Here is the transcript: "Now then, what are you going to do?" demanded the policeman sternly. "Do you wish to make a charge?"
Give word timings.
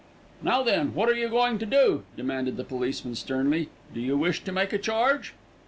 "Now 0.41 0.63
then, 0.63 0.95
what 0.95 1.09
are 1.09 1.13
you 1.15 1.29
going 1.29 1.59
to 1.59 1.65
do?" 1.67 2.01
demanded 2.17 2.57
the 2.57 2.63
policeman 2.63 3.13
sternly. 3.13 3.69
"Do 3.93 3.99
you 4.01 4.17
wish 4.17 4.43
to 4.45 4.51
make 4.51 4.73
a 4.73 4.79
charge?" 4.79 5.35